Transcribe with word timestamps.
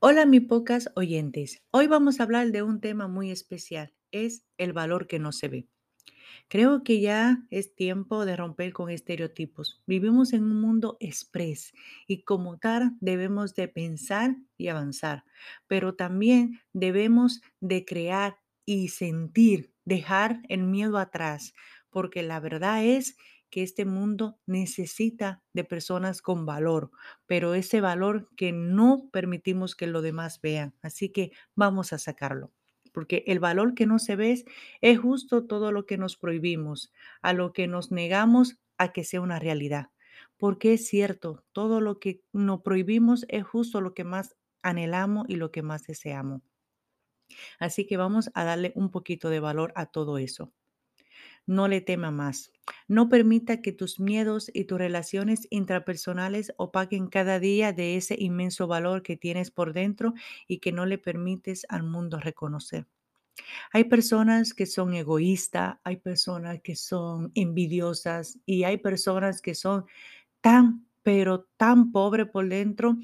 Hola, 0.00 0.26
mi 0.26 0.40
pocas 0.40 0.90
oyentes. 0.94 1.62
Hoy 1.70 1.86
vamos 1.86 2.20
a 2.20 2.22
hablar 2.24 2.50
de 2.52 2.62
un 2.62 2.80
tema 2.80 3.08
muy 3.08 3.30
especial, 3.30 3.94
es 4.10 4.44
el 4.58 4.72
valor 4.72 5.06
que 5.06 5.18
no 5.18 5.32
se 5.32 5.48
ve. 5.48 5.68
Creo 6.48 6.84
que 6.84 7.00
ya 7.00 7.46
es 7.50 7.74
tiempo 7.74 8.26
de 8.26 8.36
romper 8.36 8.72
con 8.72 8.90
estereotipos. 8.90 9.82
Vivimos 9.86 10.32
en 10.32 10.44
un 10.44 10.60
mundo 10.60 10.96
express 11.00 11.72
y 12.06 12.24
como 12.24 12.58
tal 12.58 12.92
debemos 13.00 13.54
de 13.54 13.68
pensar 13.68 14.36
y 14.58 14.68
avanzar, 14.68 15.24
pero 15.68 15.94
también 15.96 16.60
debemos 16.72 17.40
de 17.60 17.84
crear 17.84 18.38
y 18.66 18.88
sentir, 18.88 19.74
dejar 19.84 20.42
el 20.48 20.64
miedo 20.64 20.98
atrás, 20.98 21.54
porque 21.90 22.22
la 22.22 22.40
verdad 22.40 22.84
es 22.84 23.16
que 23.50 23.62
este 23.62 23.84
mundo 23.84 24.38
necesita 24.46 25.42
de 25.52 25.64
personas 25.64 26.22
con 26.22 26.46
valor, 26.46 26.90
pero 27.26 27.54
ese 27.54 27.80
valor 27.80 28.28
que 28.36 28.52
no 28.52 29.08
permitimos 29.12 29.74
que 29.74 29.86
los 29.86 30.02
demás 30.02 30.40
vean. 30.40 30.74
Así 30.82 31.10
que 31.10 31.32
vamos 31.54 31.92
a 31.92 31.98
sacarlo 31.98 32.52
porque 32.96 33.24
el 33.26 33.40
valor 33.40 33.74
que 33.74 33.84
no 33.84 33.98
se 33.98 34.16
ve 34.16 34.42
es, 34.80 34.98
justo 34.98 35.44
todo 35.44 35.70
lo 35.70 35.84
que 35.84 35.98
nos 35.98 36.16
prohibimos, 36.16 36.94
a 37.20 37.34
lo 37.34 37.52
que 37.52 37.66
nos 37.66 37.92
negamos 37.92 38.56
a 38.78 38.94
que 38.94 39.04
sea 39.04 39.20
una 39.20 39.38
realidad. 39.38 39.90
Porque 40.38 40.72
es 40.72 40.86
cierto, 40.88 41.44
todo 41.52 41.82
lo 41.82 41.98
que 41.98 42.22
nos 42.32 42.62
prohibimos 42.62 43.26
es 43.28 43.44
justo 43.44 43.82
lo 43.82 43.92
que 43.92 44.04
más 44.04 44.34
anhelamos 44.62 45.26
y 45.28 45.36
lo 45.36 45.52
que 45.52 45.60
más 45.60 45.82
deseamos. 45.86 46.40
Así 47.58 47.86
que 47.86 47.98
vamos 47.98 48.30
a 48.32 48.44
darle 48.44 48.72
un 48.74 48.90
poquito 48.90 49.28
de 49.28 49.40
valor 49.40 49.74
a 49.76 49.84
todo 49.84 50.16
eso. 50.16 50.54
No 51.46 51.68
le 51.68 51.80
tema 51.80 52.10
más. 52.10 52.52
No 52.88 53.08
permita 53.08 53.60
que 53.62 53.72
tus 53.72 54.00
miedos 54.00 54.50
y 54.52 54.64
tus 54.64 54.78
relaciones 54.78 55.46
intrapersonales 55.50 56.52
opaquen 56.56 57.06
cada 57.08 57.38
día 57.38 57.72
de 57.72 57.96
ese 57.96 58.16
inmenso 58.18 58.66
valor 58.66 59.02
que 59.02 59.16
tienes 59.16 59.50
por 59.52 59.72
dentro 59.72 60.14
y 60.48 60.58
que 60.58 60.72
no 60.72 60.86
le 60.86 60.98
permites 60.98 61.64
al 61.68 61.84
mundo 61.84 62.18
reconocer. 62.18 62.86
Hay 63.72 63.84
personas 63.84 64.54
que 64.54 64.66
son 64.66 64.94
egoístas, 64.94 65.78
hay 65.84 65.96
personas 65.98 66.60
que 66.62 66.76
son 66.76 67.32
envidiosas 67.34 68.38
y 68.46 68.64
hay 68.64 68.78
personas 68.78 69.42
que 69.42 69.54
son 69.54 69.86
tan, 70.40 70.86
pero 71.02 71.46
tan 71.56 71.92
pobre 71.92 72.26
por 72.26 72.48
dentro 72.48 72.96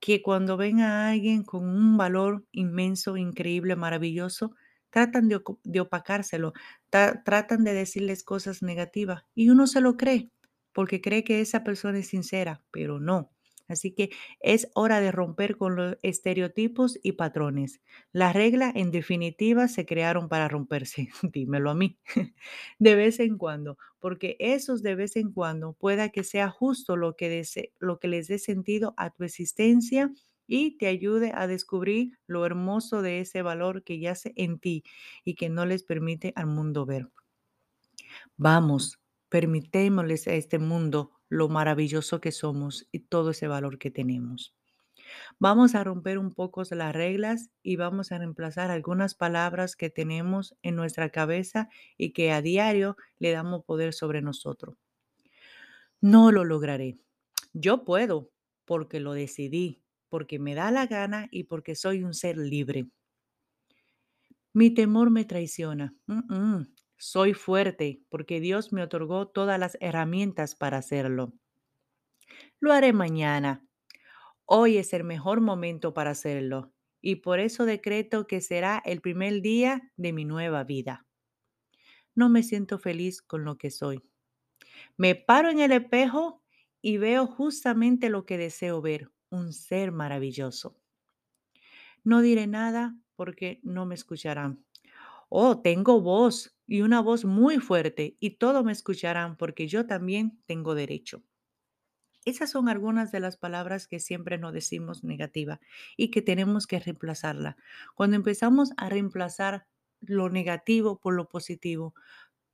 que 0.00 0.22
cuando 0.22 0.56
ven 0.56 0.80
a 0.80 1.10
alguien 1.10 1.42
con 1.44 1.64
un 1.68 1.96
valor 1.96 2.44
inmenso, 2.52 3.16
increíble, 3.16 3.76
maravilloso, 3.76 4.54
tratan 4.90 5.28
de, 5.28 5.80
opacárselo, 5.80 6.52
ta- 6.90 7.22
tratan 7.24 7.64
de 7.64 7.74
decirles 7.74 8.22
cosas 8.24 8.62
negativas 8.62 9.24
y 9.34 9.50
uno 9.50 9.66
se 9.66 9.80
lo 9.80 9.96
cree 9.96 10.30
porque 10.72 11.00
cree 11.00 11.24
que 11.24 11.40
esa 11.40 11.64
persona 11.64 11.98
es 11.98 12.08
sincera, 12.08 12.62
pero 12.70 13.00
no. 13.00 13.30
Así 13.68 13.92
que 13.92 14.10
es 14.40 14.68
hora 14.74 15.00
de 15.00 15.12
romper 15.12 15.56
con 15.56 15.76
los 15.76 15.96
estereotipos 16.02 16.98
y 17.04 17.12
patrones. 17.12 17.80
Las 18.12 18.34
reglas, 18.34 18.72
en 18.74 18.90
definitiva, 18.90 19.68
se 19.68 19.86
crearon 19.86 20.28
para 20.28 20.48
romperse. 20.48 21.08
Dímelo 21.32 21.70
a 21.70 21.74
mí. 21.76 21.98
De 22.80 22.94
vez 22.96 23.20
en 23.20 23.38
cuando, 23.38 23.78
porque 24.00 24.36
esos 24.40 24.82
de 24.82 24.94
vez 24.96 25.14
en 25.16 25.32
cuando 25.32 25.72
pueda 25.74 26.08
que 26.10 26.24
sea 26.24 26.50
justo 26.50 26.96
lo 26.96 27.14
que, 27.16 27.28
dese- 27.30 27.72
lo 27.78 27.98
que 28.00 28.08
les 28.08 28.26
dé 28.28 28.38
sentido 28.38 28.94
a 28.96 29.10
tu 29.10 29.22
existencia 29.24 30.10
y 30.50 30.76
te 30.78 30.88
ayude 30.88 31.30
a 31.32 31.46
descubrir 31.46 32.18
lo 32.26 32.44
hermoso 32.44 33.02
de 33.02 33.20
ese 33.20 33.40
valor 33.42 33.84
que 33.84 34.00
yace 34.00 34.32
en 34.34 34.58
ti 34.58 34.82
y 35.24 35.36
que 35.36 35.48
no 35.48 35.64
les 35.64 35.84
permite 35.84 36.32
al 36.34 36.48
mundo 36.48 36.84
ver. 36.86 37.08
Vamos, 38.36 38.98
permitémosles 39.28 40.26
a 40.26 40.34
este 40.34 40.58
mundo 40.58 41.12
lo 41.28 41.48
maravilloso 41.48 42.20
que 42.20 42.32
somos 42.32 42.88
y 42.90 42.98
todo 43.00 43.30
ese 43.30 43.46
valor 43.46 43.78
que 43.78 43.92
tenemos. 43.92 44.56
Vamos 45.38 45.76
a 45.76 45.84
romper 45.84 46.18
un 46.18 46.34
poco 46.34 46.62
las 46.70 46.92
reglas 46.92 47.50
y 47.62 47.76
vamos 47.76 48.10
a 48.10 48.18
reemplazar 48.18 48.72
algunas 48.72 49.14
palabras 49.14 49.76
que 49.76 49.90
tenemos 49.90 50.56
en 50.62 50.74
nuestra 50.76 51.10
cabeza 51.10 51.68
y 51.96 52.12
que 52.12 52.32
a 52.32 52.42
diario 52.42 52.96
le 53.20 53.30
damos 53.32 53.64
poder 53.64 53.92
sobre 53.92 54.22
nosotros. 54.22 54.76
No 56.00 56.30
lo 56.32 56.44
lograré. 56.44 56.98
Yo 57.52 57.84
puedo 57.84 58.30
porque 58.64 59.00
lo 59.00 59.12
decidí, 59.12 59.82
porque 60.10 60.38
me 60.38 60.54
da 60.54 60.70
la 60.70 60.86
gana 60.86 61.28
y 61.30 61.44
porque 61.44 61.74
soy 61.74 62.04
un 62.04 62.12
ser 62.12 62.36
libre. 62.36 62.90
Mi 64.52 64.70
temor 64.74 65.10
me 65.10 65.24
traiciona. 65.24 65.94
Mm, 66.06 66.34
mm. 66.34 66.74
Soy 66.98 67.32
fuerte 67.32 68.02
porque 68.10 68.40
Dios 68.40 68.72
me 68.72 68.82
otorgó 68.82 69.28
todas 69.28 69.58
las 69.58 69.78
herramientas 69.80 70.54
para 70.54 70.78
hacerlo. 70.78 71.32
Lo 72.60 72.72
haré 72.72 72.92
mañana. 72.92 73.66
Hoy 74.44 74.76
es 74.76 74.92
el 74.92 75.04
mejor 75.04 75.40
momento 75.40 75.94
para 75.94 76.10
hacerlo 76.10 76.74
y 77.00 77.16
por 77.16 77.40
eso 77.40 77.64
decreto 77.64 78.26
que 78.26 78.40
será 78.40 78.82
el 78.84 79.00
primer 79.00 79.40
día 79.40 79.92
de 79.96 80.12
mi 80.12 80.24
nueva 80.24 80.64
vida. 80.64 81.06
No 82.14 82.28
me 82.28 82.42
siento 82.42 82.78
feliz 82.78 83.22
con 83.22 83.44
lo 83.44 83.56
que 83.56 83.70
soy. 83.70 84.02
Me 84.96 85.14
paro 85.14 85.50
en 85.50 85.60
el 85.60 85.72
espejo 85.72 86.42
y 86.82 86.98
veo 86.98 87.26
justamente 87.26 88.10
lo 88.10 88.26
que 88.26 88.38
deseo 88.38 88.82
ver, 88.82 89.10
un 89.30 89.52
ser 89.52 89.92
maravilloso. 89.92 90.76
No 92.04 92.20
diré 92.20 92.46
nada 92.46 92.96
porque 93.16 93.60
no 93.62 93.86
me 93.86 93.94
escucharán. 93.94 94.64
Oh, 95.28 95.60
tengo 95.62 96.00
voz 96.02 96.56
y 96.66 96.82
una 96.82 97.00
voz 97.00 97.24
muy 97.24 97.58
fuerte 97.58 98.16
y 98.20 98.32
todos 98.38 98.64
me 98.64 98.72
escucharán 98.72 99.36
porque 99.36 99.68
yo 99.68 99.86
también 99.86 100.42
tengo 100.46 100.74
derecho. 100.74 101.24
Esas 102.24 102.50
son 102.50 102.68
algunas 102.68 103.12
de 103.12 103.20
las 103.20 103.36
palabras 103.36 103.86
que 103.86 103.98
siempre 104.00 104.38
nos 104.38 104.52
decimos 104.52 105.04
negativa 105.04 105.60
y 105.96 106.10
que 106.10 106.22
tenemos 106.22 106.66
que 106.66 106.78
reemplazarla. 106.78 107.56
Cuando 107.94 108.16
empezamos 108.16 108.72
a 108.76 108.88
reemplazar 108.88 109.66
lo 110.00 110.28
negativo 110.28 110.98
por 111.00 111.14
lo 111.14 111.28
positivo, 111.28 111.94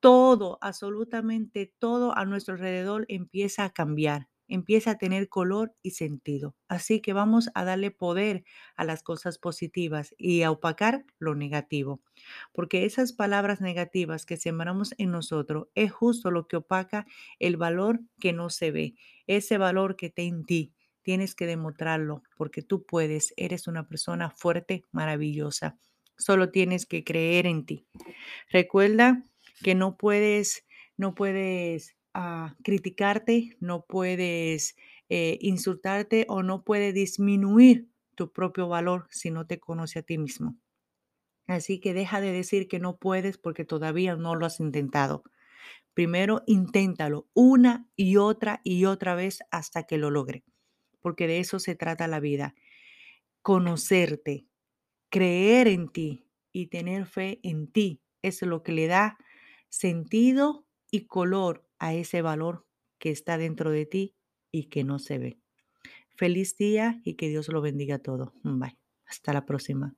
todo, 0.00 0.58
absolutamente 0.62 1.74
todo 1.78 2.16
a 2.16 2.24
nuestro 2.26 2.54
alrededor 2.54 3.06
empieza 3.08 3.64
a 3.64 3.72
cambiar, 3.72 4.28
empieza 4.54 4.92
a 4.92 4.98
tener 4.98 5.28
color 5.28 5.74
y 5.82 5.90
sentido. 5.90 6.54
Así 6.68 7.00
que 7.00 7.12
vamos 7.12 7.50
a 7.54 7.64
darle 7.64 7.90
poder 7.90 8.44
a 8.76 8.84
las 8.84 9.02
cosas 9.02 9.38
positivas 9.38 10.14
y 10.16 10.42
a 10.42 10.50
opacar 10.50 11.04
lo 11.18 11.34
negativo, 11.34 12.00
porque 12.52 12.84
esas 12.84 13.12
palabras 13.12 13.60
negativas 13.60 14.24
que 14.26 14.36
sembramos 14.36 14.94
en 14.98 15.10
nosotros 15.10 15.68
es 15.74 15.92
justo 15.92 16.30
lo 16.30 16.46
que 16.46 16.56
opaca 16.56 17.06
el 17.38 17.56
valor 17.56 18.00
que 18.20 18.32
no 18.32 18.50
se 18.50 18.70
ve, 18.70 18.94
ese 19.26 19.58
valor 19.58 19.96
que 19.96 20.06
está 20.06 20.22
en 20.22 20.44
ti. 20.44 20.72
Tienes 21.02 21.34
que 21.34 21.46
demostrarlo 21.46 22.22
porque 22.36 22.62
tú 22.62 22.86
puedes, 22.86 23.34
eres 23.36 23.66
una 23.66 23.86
persona 23.88 24.30
fuerte, 24.30 24.84
maravillosa. 24.90 25.78
Solo 26.16 26.50
tienes 26.50 26.86
que 26.86 27.04
creer 27.04 27.46
en 27.46 27.66
ti. 27.66 27.86
Recuerda 28.50 29.22
que 29.62 29.74
no 29.74 29.96
puedes, 29.96 30.64
no 30.96 31.14
puedes 31.14 31.96
criticarte, 32.62 33.56
no 33.60 33.84
puedes 33.86 34.76
eh, 35.08 35.38
insultarte 35.40 36.26
o 36.28 36.42
no 36.42 36.64
puedes 36.64 36.94
disminuir 36.94 37.88
tu 38.14 38.32
propio 38.32 38.68
valor 38.68 39.06
si 39.10 39.30
no 39.30 39.46
te 39.46 39.58
conoce 39.58 39.98
a 39.98 40.02
ti 40.02 40.18
mismo. 40.18 40.56
Así 41.46 41.80
que 41.80 41.92
deja 41.92 42.20
de 42.20 42.32
decir 42.32 42.68
que 42.68 42.78
no 42.78 42.96
puedes 42.98 43.38
porque 43.38 43.64
todavía 43.64 44.16
no 44.16 44.34
lo 44.34 44.46
has 44.46 44.60
intentado. 44.60 45.24
Primero 45.94 46.42
inténtalo 46.46 47.28
una 47.34 47.88
y 47.96 48.16
otra 48.16 48.60
y 48.64 48.86
otra 48.86 49.14
vez 49.14 49.40
hasta 49.50 49.84
que 49.84 49.98
lo 49.98 50.10
logre, 50.10 50.44
porque 51.00 51.26
de 51.26 51.40
eso 51.40 51.58
se 51.58 51.74
trata 51.74 52.08
la 52.08 52.20
vida. 52.20 52.54
Conocerte, 53.42 54.46
creer 55.10 55.68
en 55.68 55.88
ti 55.90 56.26
y 56.52 56.68
tener 56.68 57.06
fe 57.06 57.40
en 57.42 57.68
ti 57.70 58.02
es 58.22 58.42
lo 58.42 58.62
que 58.62 58.72
le 58.72 58.86
da 58.86 59.18
sentido 59.68 60.66
y 60.90 61.06
color 61.06 61.68
a 61.84 61.92
ese 61.92 62.22
valor 62.22 62.66
que 62.98 63.10
está 63.10 63.36
dentro 63.36 63.70
de 63.70 63.84
ti 63.84 64.16
y 64.50 64.70
que 64.70 64.84
no 64.84 64.98
se 64.98 65.18
ve. 65.18 65.38
Feliz 66.16 66.56
día 66.56 67.02
y 67.04 67.14
que 67.14 67.28
Dios 67.28 67.48
lo 67.48 67.60
bendiga 67.60 67.98
todo. 67.98 68.32
Bye. 68.42 68.78
Hasta 69.04 69.34
la 69.34 69.44
próxima. 69.44 69.94